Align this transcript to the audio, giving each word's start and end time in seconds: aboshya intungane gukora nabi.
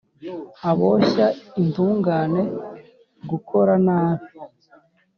aboshya 0.69 1.27
intungane 1.61 2.41
gukora 3.29 3.73
nabi. 3.85 4.27